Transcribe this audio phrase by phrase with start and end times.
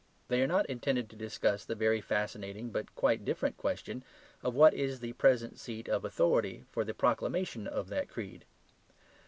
[0.29, 4.03] They are not intended to discuss the very fascinating but quite different question
[4.41, 8.43] of what is the present seat of authority for the proclamation of that creed.